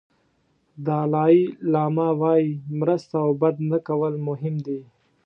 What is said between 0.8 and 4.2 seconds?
دالای لاما وایي مرسته او بد نه کول